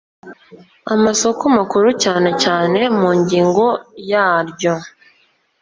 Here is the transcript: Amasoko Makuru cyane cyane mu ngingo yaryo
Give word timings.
Amasoko 0.93 1.43
Makuru 1.57 1.87
cyane 2.03 2.29
cyane 2.43 2.79
mu 2.99 3.09
ngingo 3.19 3.65
yaryo 4.11 4.73